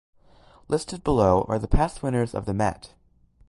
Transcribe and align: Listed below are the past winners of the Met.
Listed 0.67 1.03
below 1.03 1.45
are 1.47 1.59
the 1.59 1.67
past 1.67 2.01
winners 2.01 2.33
of 2.33 2.47
the 2.47 2.55
Met. 2.55 2.95